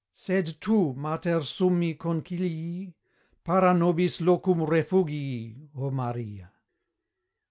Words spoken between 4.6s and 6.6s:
refugii, O Maria.